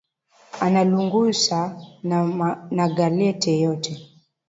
[0.61, 1.59] Analungusha
[2.75, 3.93] ma galette yote